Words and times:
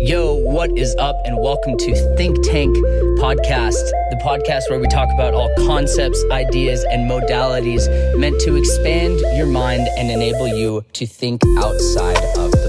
Yo, 0.00 0.34
what 0.34 0.70
is 0.78 0.94
up? 1.00 1.20
And 1.24 1.36
welcome 1.36 1.76
to 1.76 2.16
Think 2.16 2.40
Tank 2.44 2.76
Podcast, 3.18 3.82
the 4.10 4.20
podcast 4.22 4.70
where 4.70 4.78
we 4.78 4.86
talk 4.86 5.08
about 5.12 5.34
all 5.34 5.52
concepts, 5.66 6.24
ideas, 6.30 6.84
and 6.84 7.10
modalities 7.10 7.88
meant 8.16 8.40
to 8.42 8.54
expand 8.54 9.18
your 9.36 9.46
mind 9.46 9.88
and 9.98 10.08
enable 10.08 10.46
you 10.46 10.84
to 10.92 11.04
think 11.04 11.42
outside 11.58 12.16
of 12.36 12.52
the 12.52 12.67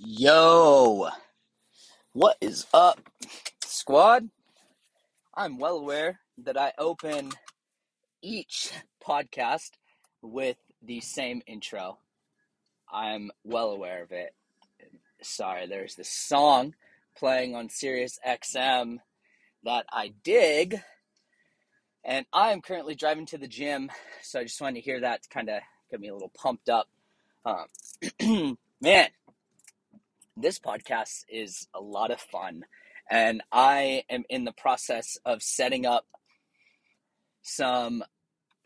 Yo, 0.00 1.08
what 2.12 2.36
is 2.40 2.66
up, 2.72 3.00
squad? 3.64 4.28
I'm 5.34 5.58
well 5.58 5.76
aware 5.76 6.20
that 6.44 6.56
I 6.56 6.72
open 6.78 7.32
each 8.22 8.70
podcast 9.04 9.70
with 10.22 10.56
the 10.80 11.00
same 11.00 11.42
intro. 11.48 11.98
I'm 12.88 13.32
well 13.42 13.70
aware 13.70 14.04
of 14.04 14.12
it. 14.12 14.36
Sorry, 15.20 15.66
there's 15.66 15.96
this 15.96 16.10
song 16.10 16.76
playing 17.16 17.56
on 17.56 17.68
Sirius 17.68 18.20
XM 18.24 18.98
that 19.64 19.84
I 19.90 20.12
dig, 20.22 20.80
and 22.04 22.24
I'm 22.32 22.60
currently 22.60 22.94
driving 22.94 23.26
to 23.26 23.38
the 23.38 23.48
gym, 23.48 23.90
so 24.22 24.38
I 24.38 24.44
just 24.44 24.60
wanted 24.60 24.76
to 24.76 24.84
hear 24.84 25.00
that 25.00 25.24
to 25.24 25.28
kind 25.28 25.48
of 25.48 25.60
get 25.90 25.98
me 25.98 26.06
a 26.06 26.14
little 26.14 26.30
pumped 26.40 26.68
up. 26.68 26.86
Um, 27.44 28.56
man, 28.80 29.08
this 30.40 30.58
podcast 30.58 31.24
is 31.28 31.66
a 31.74 31.80
lot 31.80 32.10
of 32.10 32.20
fun 32.20 32.64
and 33.10 33.42
i 33.52 34.02
am 34.10 34.24
in 34.28 34.44
the 34.44 34.52
process 34.52 35.18
of 35.24 35.42
setting 35.42 35.86
up 35.86 36.06
some 37.42 38.04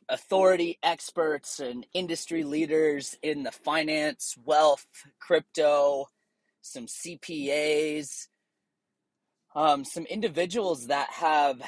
authority 0.08 0.78
experts 0.82 1.60
and 1.60 1.86
industry 1.94 2.44
leaders 2.44 3.16
in 3.22 3.42
the 3.42 3.52
finance 3.52 4.34
wealth 4.44 4.86
crypto 5.20 6.06
some 6.60 6.86
cpas 6.86 8.28
um, 9.54 9.84
some 9.84 10.06
individuals 10.06 10.86
that 10.86 11.10
have 11.10 11.60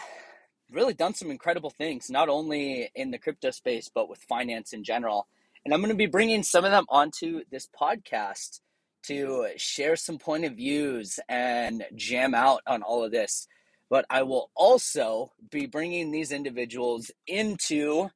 really 0.70 0.94
done 0.94 1.14
some 1.14 1.30
incredible 1.30 1.70
things 1.70 2.10
not 2.10 2.28
only 2.28 2.90
in 2.94 3.10
the 3.10 3.18
crypto 3.18 3.50
space 3.50 3.90
but 3.94 4.08
with 4.08 4.18
finance 4.20 4.72
in 4.72 4.84
general. 4.84 5.26
And 5.64 5.72
i'm 5.72 5.80
going 5.80 5.90
to 5.90 5.96
be 5.96 6.06
bringing 6.06 6.42
some 6.42 6.64
of 6.64 6.70
them 6.70 6.86
onto 6.88 7.42
this 7.50 7.68
podcast 7.78 8.60
to 9.06 9.48
share 9.56 9.96
some 9.96 10.18
point 10.18 10.44
of 10.44 10.56
views 10.56 11.18
and 11.28 11.84
jam 11.94 12.34
out 12.34 12.62
on 12.66 12.82
all 12.82 13.04
of 13.04 13.10
this. 13.10 13.46
But 13.90 14.06
I 14.10 14.22
will 14.22 14.50
also 14.54 15.32
be 15.50 15.66
bringing 15.66 16.10
these 16.10 16.32
individuals 16.32 17.10
into 17.26 18.10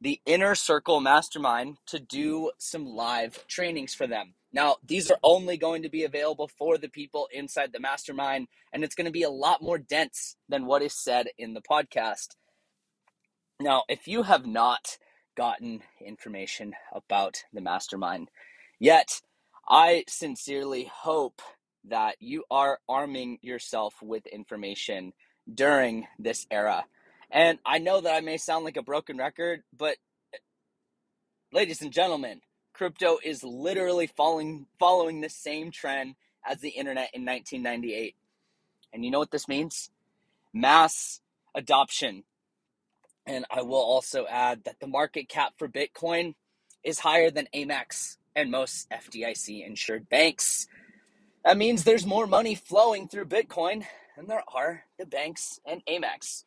the 0.00 0.20
inner 0.26 0.54
circle 0.54 1.00
mastermind 1.00 1.78
to 1.86 1.98
do 1.98 2.52
some 2.58 2.86
live 2.86 3.46
trainings 3.48 3.94
for 3.94 4.06
them. 4.06 4.34
Now, 4.52 4.76
these 4.86 5.10
are 5.10 5.18
only 5.22 5.56
going 5.56 5.82
to 5.82 5.90
be 5.90 6.04
available 6.04 6.48
for 6.48 6.78
the 6.78 6.88
people 6.88 7.28
inside 7.32 7.72
the 7.72 7.80
mastermind, 7.80 8.48
and 8.72 8.82
it's 8.82 8.94
going 8.94 9.06
to 9.06 9.10
be 9.10 9.24
a 9.24 9.30
lot 9.30 9.62
more 9.62 9.78
dense 9.78 10.36
than 10.48 10.66
what 10.66 10.82
is 10.82 10.94
said 10.94 11.28
in 11.36 11.54
the 11.54 11.60
podcast. 11.60 12.36
Now, 13.60 13.82
if 13.88 14.06
you 14.06 14.22
have 14.22 14.46
not 14.46 14.98
gotten 15.36 15.82
information 16.04 16.74
about 16.94 17.42
the 17.52 17.60
mastermind 17.60 18.30
yet, 18.78 19.20
I 19.68 20.04
sincerely 20.08 20.90
hope 20.92 21.42
that 21.84 22.16
you 22.20 22.44
are 22.50 22.78
arming 22.88 23.38
yourself 23.42 23.94
with 24.02 24.26
information 24.26 25.12
during 25.52 26.06
this 26.18 26.46
era. 26.50 26.84
And 27.30 27.58
I 27.66 27.78
know 27.78 28.00
that 28.00 28.14
I 28.14 28.20
may 28.20 28.38
sound 28.38 28.64
like 28.64 28.76
a 28.78 28.82
broken 28.82 29.18
record, 29.18 29.62
but 29.76 29.96
ladies 31.52 31.82
and 31.82 31.92
gentlemen, 31.92 32.40
crypto 32.72 33.18
is 33.22 33.44
literally 33.44 34.06
following 34.06 34.66
following 34.78 35.20
the 35.20 35.28
same 35.28 35.70
trend 35.70 36.14
as 36.46 36.60
the 36.60 36.70
internet 36.70 37.10
in 37.12 37.26
1998. 37.26 38.14
And 38.92 39.04
you 39.04 39.10
know 39.10 39.18
what 39.18 39.30
this 39.30 39.48
means? 39.48 39.90
Mass 40.54 41.20
adoption. 41.54 42.24
And 43.26 43.44
I 43.50 43.62
will 43.62 43.76
also 43.76 44.26
add 44.26 44.64
that 44.64 44.80
the 44.80 44.86
market 44.86 45.28
cap 45.28 45.54
for 45.58 45.68
Bitcoin 45.68 46.34
is 46.82 47.00
higher 47.00 47.30
than 47.30 47.48
Amex 47.54 48.17
and 48.38 48.52
most 48.52 48.88
FDIC 48.90 49.66
insured 49.66 50.08
banks. 50.08 50.68
That 51.44 51.58
means 51.58 51.82
there's 51.82 52.06
more 52.06 52.26
money 52.26 52.54
flowing 52.54 53.08
through 53.08 53.26
Bitcoin 53.26 53.84
than 54.16 54.28
there 54.28 54.44
are 54.54 54.84
the 54.96 55.06
banks 55.06 55.58
and 55.66 55.82
Amex. 55.86 56.44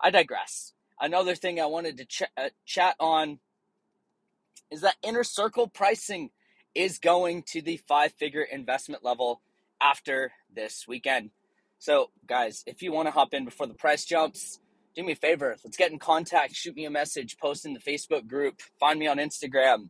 I 0.00 0.10
digress. 0.10 0.74
Another 1.00 1.34
thing 1.34 1.60
I 1.60 1.66
wanted 1.66 1.96
to 1.98 2.04
ch- 2.04 2.22
uh, 2.36 2.50
chat 2.64 2.94
on 3.00 3.40
is 4.70 4.82
that 4.82 4.94
inner 5.02 5.24
circle 5.24 5.66
pricing 5.66 6.30
is 6.72 7.00
going 7.00 7.42
to 7.48 7.60
the 7.60 7.78
five 7.88 8.12
figure 8.12 8.42
investment 8.42 9.04
level 9.04 9.42
after 9.80 10.32
this 10.54 10.86
weekend. 10.86 11.30
So, 11.78 12.10
guys, 12.26 12.62
if 12.66 12.80
you 12.80 12.92
want 12.92 13.08
to 13.08 13.12
hop 13.12 13.34
in 13.34 13.44
before 13.44 13.66
the 13.66 13.74
price 13.74 14.04
jumps, 14.04 14.60
do 14.94 15.02
me 15.02 15.12
a 15.12 15.16
favor. 15.16 15.56
Let's 15.64 15.76
get 15.76 15.90
in 15.90 15.98
contact. 15.98 16.54
Shoot 16.54 16.76
me 16.76 16.84
a 16.84 16.90
message, 16.90 17.38
post 17.38 17.66
in 17.66 17.74
the 17.74 17.80
Facebook 17.80 18.28
group, 18.28 18.60
find 18.78 19.00
me 19.00 19.08
on 19.08 19.18
Instagram. 19.18 19.88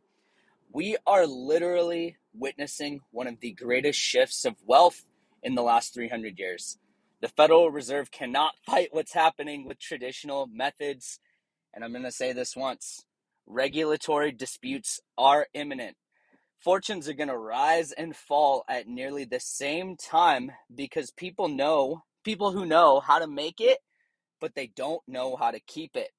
We 0.75 0.97
are 1.07 1.25
literally 1.25 2.17
witnessing 2.35 3.03
one 3.13 3.29
of 3.29 3.39
the 3.39 3.53
greatest 3.53 3.97
shifts 3.97 4.45
of 4.45 4.57
wealth 4.67 5.05
in 5.41 5.55
the 5.55 5.63
last 5.63 5.95
300 5.95 6.37
years. 6.37 6.79
The 7.21 7.29
Federal 7.29 7.71
Reserve 7.71 8.11
cannot 8.11 8.55
fight 8.67 8.89
what's 8.91 9.13
happening 9.13 9.69
with 9.69 9.79
traditional 9.79 10.49
methods. 10.49 11.21
And 11.73 11.85
I'm 11.85 11.93
going 11.93 12.03
to 12.03 12.11
say 12.11 12.33
this 12.33 12.57
once 12.57 13.05
regulatory 13.47 14.33
disputes 14.33 15.01
are 15.17 15.47
imminent. 15.55 15.97
Fortunes 16.59 17.09
are 17.09 17.15
going 17.15 17.29
to 17.29 17.39
rise 17.39 17.93
and 17.93 18.17
fall 18.17 18.65
at 18.69 18.89
nearly 18.89 19.25
the 19.25 19.39
same 19.39 19.97
time 19.97 20.51
because 20.75 21.13
people 21.13 21.47
know, 21.47 22.03
people 22.25 22.51
who 22.51 22.67
know 22.67 22.99
how 22.99 23.21
to 23.21 23.29
make 23.29 23.61
it, 23.61 23.79
but 24.41 24.57
they 24.57 24.67
don't 24.67 25.03
know 25.07 25.37
how 25.37 25.53
to 25.53 25.61
keep 25.61 25.95
it. 25.95 26.11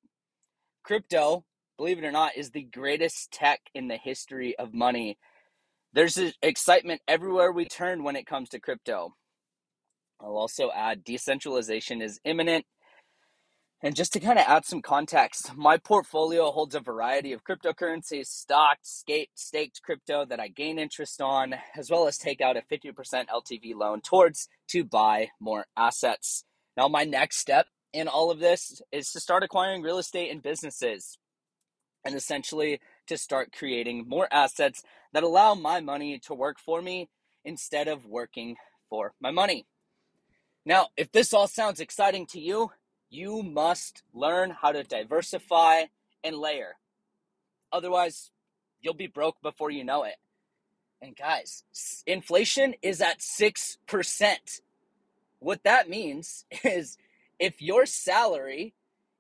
Crypto, 0.82 1.44
believe 1.78 1.98
it 1.98 2.06
or 2.06 2.12
not, 2.12 2.38
is 2.38 2.52
the 2.52 2.64
greatest 2.64 3.32
tech 3.32 3.60
in 3.74 3.88
the 3.88 3.98
history 3.98 4.58
of 4.58 4.74
money. 4.74 5.18
There's 5.94 6.20
excitement 6.42 7.02
everywhere 7.08 7.52
we 7.52 7.66
turn 7.66 8.04
when 8.04 8.16
it 8.16 8.28
comes 8.28 8.50
to 8.50 8.60
crypto. 8.60 9.16
I'll 10.20 10.38
also 10.38 10.72
add 10.74 11.04
decentralization 11.04 12.02
is 12.02 12.20
imminent. 12.24 12.66
And 13.82 13.96
just 13.96 14.14
to 14.14 14.20
kind 14.20 14.40
of 14.40 14.46
add 14.48 14.66
some 14.66 14.82
context, 14.82 15.56
my 15.56 15.78
portfolio 15.78 16.50
holds 16.52 16.76
a 16.76 16.80
variety 16.80 17.34
of 17.34 17.44
cryptocurrencies, 17.44 18.28
stocked, 18.28 18.88
staked 18.88 19.82
crypto 19.84 20.26
that 20.26 20.40
I 20.40 20.48
gain 20.48 20.80
interest 20.80 21.22
on, 21.22 21.56
as 21.78 21.92
well 21.92 22.08
as 22.08 22.18
take 22.18 22.42
out 22.42 22.58
a 22.58 22.62
50% 22.62 22.94
LTV 23.28 23.76
loan 23.76 24.02
towards 24.02 24.48
to 24.70 24.84
buy 24.84 25.30
more 25.40 25.66
assets. 25.78 26.46
Now, 26.76 26.88
my 26.88 27.04
next 27.04 27.38
step 27.38 27.68
in 27.94 28.08
all 28.08 28.32
of 28.32 28.40
this 28.40 28.82
is 28.92 29.12
to 29.12 29.20
start 29.20 29.44
acquiring 29.44 29.82
real 29.82 29.98
estate 29.98 30.32
and 30.32 30.42
businesses 30.42 31.18
and 32.06 32.16
essentially 32.16 32.80
to 33.08 33.18
start 33.18 33.52
creating 33.52 34.08
more 34.08 34.28
assets 34.32 34.84
that 35.12 35.24
allow 35.24 35.56
my 35.56 35.82
money 35.82 36.20
to 36.20 36.34
work 36.34 36.60
for 36.60 36.82
me 36.82 37.10
instead 37.44 37.88
of 37.88 38.06
working 38.06 38.56
for 38.90 39.14
my 39.20 39.32
money. 39.32 39.66
Now, 40.66 40.88
if 40.96 41.12
this 41.12 41.34
all 41.34 41.48
sounds 41.48 41.80
exciting 41.80 42.26
to 42.28 42.40
you, 42.40 42.72
you 43.10 43.44
must 43.44 44.04
learn 44.14 44.52
how 44.52 44.72
to 44.72 44.84
diversify 44.84 45.84
and 46.24 46.36
layer. 46.36 46.76
Otherwise, 47.72 48.32
you'll 48.82 48.94
be 48.94 49.08
broke 49.08 49.42
before 49.42 49.72
you 49.72 49.84
know 49.84 50.04
it. 50.04 50.16
And 51.02 51.16
guys, 51.16 51.64
inflation 52.08 52.76
is 52.82 53.02
at 53.02 53.20
6%. 53.20 54.60
What 55.40 55.64
that 55.64 55.90
means 55.90 56.46
is 56.64 56.98
if 57.40 57.62
your 57.62 57.86
salary 57.86 58.74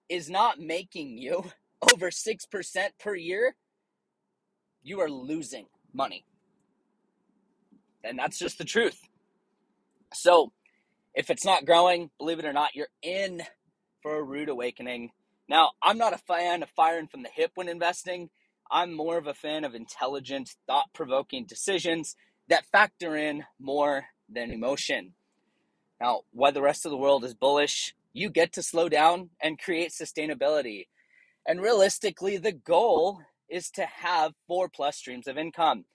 is 0.09 0.29
not 0.29 0.59
making 0.59 1.17
you 1.17 1.51
over 1.93 2.09
6% 2.09 2.89
per 2.99 3.15
year, 3.15 3.55
you 4.83 4.99
are 5.01 5.09
losing 5.09 5.65
money. 5.93 6.25
And 8.03 8.19
that's 8.19 8.37
just 8.37 8.57
the 8.57 8.65
truth. 8.65 8.99
So, 10.13 10.51
if 11.13 11.29
it's 11.29 11.45
not 11.45 11.65
growing, 11.65 12.11
believe 12.17 12.39
it 12.39 12.45
or 12.45 12.53
not, 12.53 12.75
you're 12.75 12.87
in 13.01 13.41
for 14.01 14.17
a 14.17 14.23
rude 14.23 14.49
awakening. 14.49 15.11
Now, 15.47 15.71
I'm 15.81 15.97
not 15.97 16.13
a 16.13 16.17
fan 16.17 16.61
of 16.63 16.69
firing 16.69 17.07
from 17.07 17.23
the 17.23 17.29
hip 17.33 17.51
when 17.55 17.69
investing. 17.69 18.29
I'm 18.69 18.93
more 18.93 19.17
of 19.17 19.27
a 19.27 19.33
fan 19.33 19.63
of 19.63 19.75
intelligent, 19.75 20.51
thought 20.67 20.93
provoking 20.93 21.45
decisions 21.45 22.15
that 22.49 22.65
factor 22.71 23.15
in 23.15 23.43
more 23.59 24.05
than 24.29 24.51
emotion. 24.51 25.13
Now, 26.01 26.21
while 26.31 26.51
the 26.51 26.61
rest 26.61 26.85
of 26.85 26.91
the 26.91 26.97
world 26.97 27.23
is 27.23 27.33
bullish, 27.33 27.95
you 28.13 28.29
get 28.29 28.53
to 28.53 28.63
slow 28.63 28.89
down 28.89 29.29
and 29.41 29.59
create 29.59 29.91
sustainability. 29.91 30.87
And 31.47 31.61
realistically, 31.61 32.37
the 32.37 32.51
goal 32.51 33.21
is 33.49 33.69
to 33.71 33.85
have 33.85 34.33
four 34.47 34.67
plus 34.69 34.97
streams 34.97 35.27
of 35.27 35.37
income. 35.37 35.85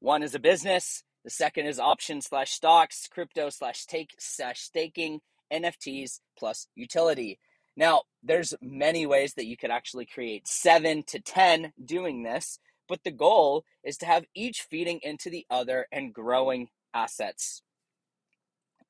One 0.00 0.22
is 0.22 0.34
a 0.34 0.40
business, 0.40 1.02
the 1.24 1.30
second 1.30 1.66
is 1.66 1.78
options 1.78 2.26
slash 2.26 2.52
stocks, 2.52 3.08
crypto 3.08 3.50
slash 3.50 3.84
take 3.84 4.14
slash 4.18 4.60
staking, 4.60 5.20
NFTs 5.52 6.20
plus 6.38 6.68
utility. 6.74 7.38
Now, 7.76 8.02
there's 8.22 8.54
many 8.60 9.06
ways 9.06 9.34
that 9.34 9.46
you 9.46 9.56
could 9.56 9.70
actually 9.70 10.06
create 10.06 10.48
seven 10.48 11.02
to 11.04 11.20
10 11.20 11.72
doing 11.84 12.22
this, 12.22 12.58
but 12.88 13.04
the 13.04 13.10
goal 13.10 13.64
is 13.84 13.96
to 13.98 14.06
have 14.06 14.24
each 14.34 14.62
feeding 14.62 15.00
into 15.02 15.30
the 15.30 15.46
other 15.50 15.86
and 15.92 16.12
growing 16.12 16.68
assets. 16.94 17.62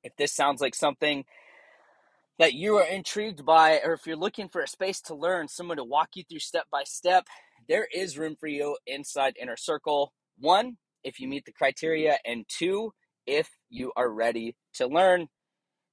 If 0.02 0.16
this 0.16 0.32
sounds 0.32 0.60
like 0.60 0.74
something 0.74 1.24
that 2.38 2.54
you 2.54 2.76
are 2.76 2.86
intrigued 2.86 3.44
by, 3.44 3.80
or 3.84 3.92
if 3.92 4.06
you're 4.06 4.16
looking 4.16 4.48
for 4.48 4.60
a 4.60 4.68
space 4.68 5.00
to 5.02 5.14
learn, 5.14 5.48
someone 5.48 5.76
to 5.76 5.84
walk 5.84 6.10
you 6.14 6.22
through 6.28 6.38
step 6.38 6.66
by 6.70 6.84
step, 6.84 7.26
there 7.68 7.86
is 7.92 8.18
room 8.18 8.36
for 8.38 8.46
you 8.46 8.76
inside 8.86 9.34
Inner 9.40 9.56
Circle. 9.56 10.12
One, 10.38 10.76
if 11.02 11.20
you 11.20 11.28
meet 11.28 11.44
the 11.44 11.52
criteria, 11.52 12.18
and 12.24 12.44
two, 12.48 12.92
if 13.26 13.48
you 13.68 13.92
are 13.96 14.10
ready 14.10 14.56
to 14.74 14.86
learn. 14.86 15.28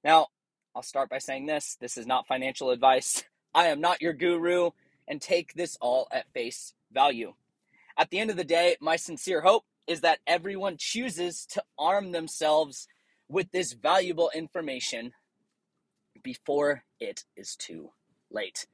Now, 0.04 0.28
I'll 0.74 0.82
start 0.82 1.10
by 1.10 1.18
saying 1.18 1.46
this 1.46 1.76
this 1.80 1.96
is 1.96 2.06
not 2.06 2.26
financial 2.26 2.70
advice. 2.70 3.24
I 3.54 3.66
am 3.68 3.80
not 3.80 4.02
your 4.02 4.12
guru, 4.12 4.70
and 5.08 5.20
take 5.20 5.54
this 5.54 5.76
all 5.80 6.08
at 6.12 6.30
face 6.32 6.74
value. 6.92 7.34
At 7.98 8.10
the 8.10 8.18
end 8.18 8.30
of 8.30 8.36
the 8.36 8.44
day, 8.44 8.76
my 8.80 8.96
sincere 8.96 9.40
hope 9.40 9.64
is 9.86 10.02
that 10.02 10.18
everyone 10.26 10.76
chooses 10.78 11.46
to 11.46 11.62
arm 11.78 12.12
themselves 12.12 12.86
with 13.28 13.50
this 13.52 13.72
valuable 13.72 14.30
information 14.34 15.12
before 16.22 16.84
it 17.00 17.24
is 17.36 17.56
too 17.56 17.90
late. 18.30 18.66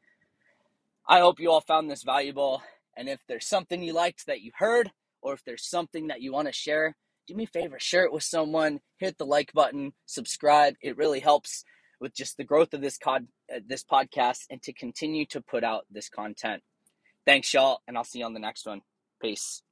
I 1.09 1.21
hope 1.21 1.41
you 1.41 1.51
all 1.51 1.61
found 1.61 1.91
this 1.91 2.03
valuable. 2.03 2.63
And 2.97 3.09
if 3.09 3.21
there's 3.27 3.47
something 3.47 3.83
you 3.83 3.93
liked 3.93 4.27
that 4.27 4.43
you 4.43 4.53
heard, 4.57 4.93
or 5.21 5.35
if 5.35 5.45
there's 5.45 5.67
something 5.67 6.09
that 6.09 6.21
you 6.21 6.33
want 6.33 6.49
to 6.49 6.53
share, 6.53 6.97
do 7.27 7.35
me 7.35 7.45
a 7.45 7.47
favor, 7.47 7.79
share 7.79 8.05
it 8.05 8.13
with 8.13 8.25
someone, 8.25 8.81
hit 8.99 9.19
the 9.19 9.27
like 9.27 9.53
button, 9.53 9.93
subscribe. 10.07 10.75
It 10.83 10.97
really 10.97 11.21
helps 11.21 11.65
with 12.01 12.15
just 12.15 12.37
the 12.37 12.45
growth 12.45 12.75
of 12.75 12.81
this 12.81 12.99
cod, 12.99 13.29
uh, 13.55 13.61
this 13.67 13.85
podcast 13.85 14.41
and 14.51 14.61
to 14.63 14.73
continue 14.73 15.25
to 15.27 15.41
put 15.41 15.63
out 15.65 15.87
this 15.91 16.09
content. 16.09 16.63
Thanks, 17.25 17.55
y'all, 17.55 17.81
and 17.87 17.97
I'll 17.97 18.05
see 18.05 18.19
you 18.19 18.25
on 18.25 18.35
the 18.35 18.41
next 18.41 18.67
one. 18.67 18.83
Peace. 19.21 19.63